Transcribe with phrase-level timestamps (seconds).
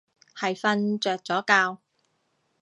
[0.35, 1.43] 係瞓着咗
[1.75, 1.79] 覺